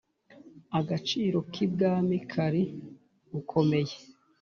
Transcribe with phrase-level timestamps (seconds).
[0.79, 2.63] agaciro k ibwami kari
[3.31, 3.95] gukomeye